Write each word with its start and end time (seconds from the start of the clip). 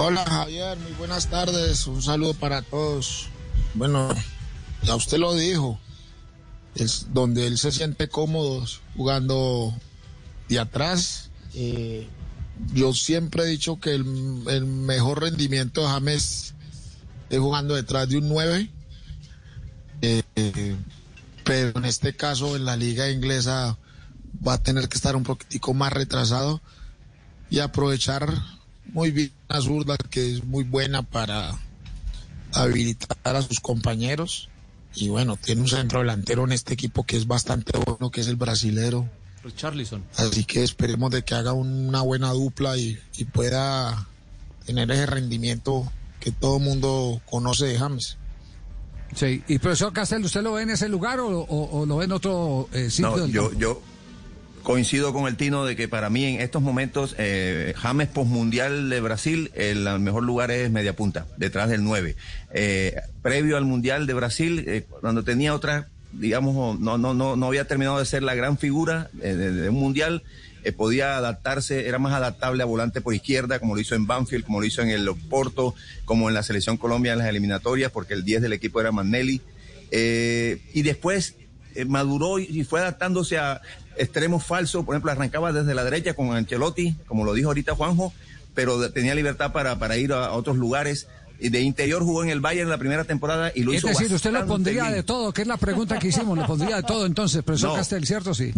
Hola 0.00 0.24
Javier, 0.24 0.78
muy 0.78 0.92
buenas 0.92 1.26
tardes. 1.26 1.88
Un 1.88 2.00
saludo 2.00 2.32
para 2.32 2.62
todos. 2.62 3.26
Bueno, 3.74 4.08
ya 4.84 4.94
usted 4.94 5.18
lo 5.18 5.34
dijo. 5.34 5.80
Es 6.76 7.08
donde 7.12 7.48
él 7.48 7.58
se 7.58 7.72
siente 7.72 8.08
cómodo 8.08 8.64
jugando 8.96 9.74
de 10.48 10.60
atrás. 10.60 11.30
Eh, 11.52 12.06
yo 12.72 12.94
siempre 12.94 13.42
he 13.42 13.46
dicho 13.46 13.80
que 13.80 13.92
el, 13.92 14.04
mejor 14.04 15.22
rendimiento 15.22 15.80
de 15.82 15.88
James 15.88 16.54
es 17.28 17.38
jugando 17.40 17.74
detrás 17.74 18.08
de 18.08 18.18
un 18.18 18.28
9. 18.28 18.70
Eh, 20.02 20.76
pero 21.42 21.76
en 21.76 21.84
este 21.86 22.14
caso 22.14 22.54
en 22.54 22.64
la 22.64 22.76
liga 22.76 23.10
inglesa 23.10 23.76
va 24.46 24.52
a 24.52 24.62
tener 24.62 24.88
que 24.88 24.96
estar 24.96 25.16
un 25.16 25.24
poquitico 25.24 25.74
más 25.74 25.92
retrasado 25.92 26.62
y 27.50 27.58
aprovechar 27.58 28.32
muy 28.98 29.12
bien 29.12 29.30
a 29.48 29.60
zurda 29.60 29.96
que 29.96 30.34
es 30.34 30.44
muy 30.44 30.64
buena 30.64 31.02
para 31.02 31.56
habilitar 32.52 33.36
a 33.36 33.42
sus 33.42 33.60
compañeros 33.60 34.48
y 34.92 35.08
bueno, 35.08 35.36
tiene 35.36 35.60
un 35.60 35.68
centro 35.68 36.00
delantero 36.00 36.44
en 36.44 36.50
este 36.50 36.74
equipo 36.74 37.04
que 37.04 37.16
es 37.16 37.28
bastante 37.28 37.78
bueno, 37.78 38.10
que 38.10 38.22
es 38.22 38.26
el 38.26 38.34
brasilero. 38.34 39.08
Charlison. 39.54 40.04
Así 40.16 40.42
que 40.44 40.64
esperemos 40.64 41.12
de 41.12 41.22
que 41.22 41.36
haga 41.36 41.52
una 41.52 42.02
buena 42.02 42.32
dupla 42.32 42.76
y, 42.76 42.98
y 43.16 43.24
pueda 43.24 44.08
tener 44.66 44.90
ese 44.90 45.06
rendimiento 45.06 45.90
que 46.18 46.32
todo 46.32 46.58
mundo 46.58 47.22
conoce 47.30 47.66
de 47.66 47.78
James. 47.78 48.18
Sí, 49.14 49.44
y 49.46 49.58
profesor 49.58 49.92
Castel, 49.92 50.24
¿usted 50.24 50.42
lo 50.42 50.54
ve 50.54 50.62
en 50.62 50.70
ese 50.70 50.88
lugar 50.88 51.20
o, 51.20 51.28
o, 51.28 51.80
o 51.80 51.86
lo 51.86 51.98
ve 51.98 52.06
en 52.06 52.12
otro 52.12 52.68
eh, 52.72 52.90
sitio? 52.90 53.10
No, 53.10 53.16
del 53.18 53.30
yo, 53.30 53.42
campo? 53.44 53.58
yo 53.60 53.82
coincido 54.68 55.14
con 55.14 55.26
el 55.26 55.36
Tino 55.36 55.64
de 55.64 55.76
que 55.76 55.88
para 55.88 56.10
mí 56.10 56.26
en 56.26 56.42
estos 56.42 56.60
momentos 56.60 57.14
eh, 57.16 57.72
James 57.78 58.06
postmundial 58.08 58.90
de 58.90 59.00
Brasil, 59.00 59.50
el 59.54 59.98
mejor 59.98 60.24
lugar 60.24 60.50
es 60.50 60.70
media 60.70 60.94
punta, 60.94 61.26
detrás 61.38 61.70
del 61.70 61.82
9. 61.82 62.16
Eh, 62.52 62.94
previo 63.22 63.56
al 63.56 63.64
mundial 63.64 64.06
de 64.06 64.12
Brasil, 64.12 64.64
eh, 64.66 64.84
cuando 65.00 65.24
tenía 65.24 65.54
otra, 65.54 65.88
digamos, 66.12 66.78
no, 66.78 66.98
no, 66.98 67.14
no, 67.14 67.34
no 67.34 67.46
había 67.46 67.66
terminado 67.66 67.98
de 67.98 68.04
ser 68.04 68.22
la 68.22 68.34
gran 68.34 68.58
figura 68.58 69.08
eh, 69.22 69.32
de, 69.32 69.70
un 69.70 69.76
mundial. 69.76 70.22
podía 70.76 71.16
adaptarse, 71.16 71.88
era 71.88 71.98
más 71.98 72.12
adaptable 72.12 72.62
a 72.62 72.66
volante 72.66 73.00
por 73.00 73.14
izquierda, 73.14 73.60
como 73.60 73.74
lo 73.74 73.80
hizo 73.80 73.94
en 73.94 74.06
Banfield, 74.06 74.44
como 74.44 74.60
lo 74.60 74.66
hizo 74.66 74.82
en 74.82 74.90
el 74.90 75.08
Porto, 75.30 75.74
como 76.04 76.28
en 76.28 76.34
la 76.34 76.42
selección 76.42 76.76
Colombia 76.76 77.12
en 77.12 77.20
las 77.20 77.28
eliminatorias, 77.28 77.90
porque 77.90 78.12
el 78.12 78.22
10 78.22 78.42
del 78.42 78.52
equipo 78.52 78.82
era 78.82 78.92
Manelli. 78.92 79.40
Y 79.90 80.82
después 80.82 81.36
eh, 81.80 81.84
maduró 81.84 82.38
y, 82.38 82.64
fue 82.64 82.80
adaptándose 82.80 83.38
a 83.38 83.60
extremos 83.96 84.44
falsos, 84.44 84.84
por 84.84 84.94
ejemplo, 84.94 85.10
arrancaba 85.10 85.52
desde 85.52 85.74
la 85.74 85.84
derecha 85.84 86.14
con 86.14 86.32
Ancelotti, 86.34 86.96
como 87.06 87.24
lo 87.24 87.34
dijo 87.34 87.48
ahorita 87.48 87.74
Juanjo, 87.74 88.12
pero 88.54 88.90
tenía 88.90 89.14
libertad 89.14 89.52
para, 89.52 89.78
para 89.78 89.96
ir 89.96 90.12
a, 90.12 90.26
a 90.26 90.32
otros 90.32 90.56
lugares. 90.56 91.06
Y 91.40 91.50
de 91.50 91.60
interior 91.60 92.02
jugó 92.02 92.24
en 92.24 92.30
el 92.30 92.40
Bayern 92.40 92.64
en 92.66 92.70
la 92.70 92.78
primera 92.78 93.04
temporada 93.04 93.52
y 93.54 93.62
lo 93.62 93.70
Es 93.72 93.78
hizo 93.78 93.86
decir, 93.88 94.12
usted 94.12 94.32
lo 94.32 94.44
pondría 94.44 94.82
bien. 94.84 94.94
de 94.96 95.02
todo, 95.04 95.32
que 95.32 95.42
es 95.42 95.46
la 95.48 95.56
pregunta 95.56 95.96
que 96.00 96.08
hicimos, 96.08 96.36
lo 96.36 96.44
pondría 96.48 96.74
de 96.74 96.82
todo 96.82 97.06
entonces, 97.06 97.44
profesor 97.44 97.70
No. 97.70 97.76
Castel, 97.76 98.04
¿cierto? 98.06 98.34
Sí. 98.34 98.52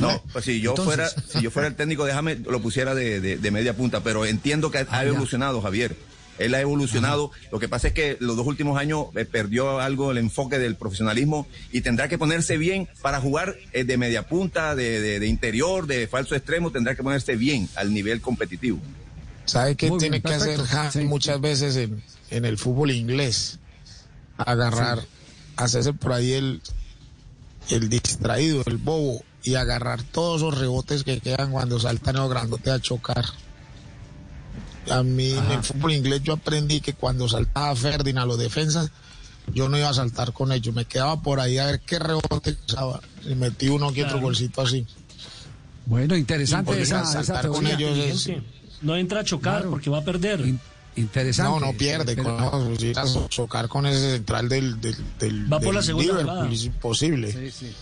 No, 0.00 0.22
pues 0.32 0.46
si 0.46 0.58
yo 0.62 0.70
Entonces. 0.70 0.94
fuera, 0.94 1.08
si 1.28 1.42
yo 1.42 1.50
fuera 1.50 1.68
el 1.68 1.74
técnico 1.74 2.06
de 2.06 2.14
James, 2.14 2.38
lo 2.46 2.62
pusiera 2.62 2.94
de, 2.94 3.20
de- 3.20 3.36
de 3.36 3.50
media 3.50 3.76
punta, 3.76 4.00
pero 4.02 4.24
entiendo 4.24 4.70
que 4.70 4.78
ha 4.78 4.86
Ah, 4.88 5.02
ya. 5.04 5.10
evolucionado, 5.10 5.60
Javier. 5.60 5.94
Él 6.38 6.54
ha 6.54 6.60
evolucionado. 6.60 7.30
Lo 7.50 7.58
que 7.58 7.68
pasa 7.68 7.88
es 7.88 7.94
que 7.94 8.16
los 8.20 8.36
dos 8.36 8.46
últimos 8.46 8.78
años 8.78 9.06
eh, 9.14 9.24
perdió 9.24 9.80
algo 9.80 10.10
el 10.12 10.18
enfoque 10.18 10.58
del 10.58 10.76
profesionalismo 10.76 11.46
y 11.72 11.82
tendrá 11.82 12.08
que 12.08 12.18
ponerse 12.18 12.56
bien 12.56 12.88
para 13.02 13.20
jugar 13.20 13.54
eh, 13.72 13.84
de 13.84 13.96
media 13.98 14.26
punta, 14.26 14.74
de, 14.74 15.00
de- 15.00 15.20
de 15.20 15.26
interior, 15.26 15.86
de 15.86 16.06
falso 16.08 16.34
extremo, 16.34 16.70
tendrá 16.72 16.94
que 16.94 17.02
ponerse 17.02 17.36
bien 17.36 17.68
al 17.76 17.92
nivel 17.92 18.20
competitivo. 18.20 18.80
¿Sabe 19.44 19.74
qué 19.76 19.88
Muy 19.90 19.98
tiene 19.98 20.20
bien, 20.20 20.22
que 20.22 20.34
hacer. 20.34 20.60
James 20.60 20.92
Sí. 20.92 21.00
muchas 21.04 21.40
veces 21.40 21.76
en, 21.76 22.02
en 22.30 22.44
el 22.44 22.56
fútbol 22.58 22.90
inglés? 22.92 23.58
Agarrar, 24.38 25.00
hacerse 25.56 25.92
por 25.92 26.12
ahí 26.12 26.32
el, 26.32 26.60
el 27.70 27.88
distraído, 27.88 28.62
el 28.66 28.78
bobo, 28.78 29.22
y 29.44 29.56
agarrar 29.56 30.02
todos 30.02 30.40
esos 30.40 30.58
rebotes 30.58 31.04
que 31.04 31.20
quedan 31.20 31.50
cuando 31.52 31.78
saltan 31.80 32.16
los 32.16 32.30
grandotes 32.30 32.72
a 32.72 32.80
chocar. 32.80 33.24
A 34.90 35.02
mí 35.02 35.30
en 35.32 35.50
el 35.52 35.62
fútbol 35.62 35.92
inglés 35.92 36.22
yo 36.22 36.32
aprendí 36.34 36.80
que 36.80 36.92
cuando 36.94 37.28
saltaba 37.28 37.74
Ferdinand 37.76 38.24
a 38.24 38.26
los 38.26 38.38
defensas, 38.38 38.90
yo 39.54 39.68
no 39.68 39.78
iba 39.78 39.88
a 39.88 39.94
saltar 39.94 40.32
con 40.32 40.52
ellos, 40.52 40.74
me 40.74 40.84
quedaba 40.84 41.20
por 41.22 41.40
ahí 41.40 41.58
a 41.58 41.66
ver 41.66 41.80
qué 41.80 41.98
rebote 41.98 42.56
usaba 42.68 43.00
y 43.24 43.34
metí 43.34 43.68
uno 43.68 43.92
que 43.92 44.04
otro 44.04 44.20
golcito 44.20 44.62
así. 44.62 44.86
Bueno, 45.86 46.16
interesante 46.16 46.80
esa, 46.80 47.02
con 47.48 47.66
ellos 47.66 47.98
es-. 47.98 48.30
No 48.82 48.96
entra 48.96 49.20
a 49.20 49.24
chocar 49.24 49.54
Claro. 49.58 49.70
porque 49.70 49.90
va 49.90 49.98
a 49.98 50.04
perder. 50.04 50.40
In- 50.40 50.60
interesante. 50.96 51.50
No, 51.60 51.60
no 51.60 51.72
pierde. 51.76 52.16
Pero- 52.16 52.36
Con, 52.50 52.74
no, 52.74 53.28
chocar 53.28 53.68
con 53.68 53.86
ese 53.86 54.14
central 54.16 54.48
del, 54.48 54.80
del, 54.80 54.96
del 55.18 55.52
Va 55.52 55.60
por 55.60 55.74
la 55.74 55.82
segunda 55.82 56.12
Liverpool, 56.20 56.52
es 56.52 56.64
imposible. 56.64 57.32
Sí, 57.32 57.50
sí. 57.50 57.72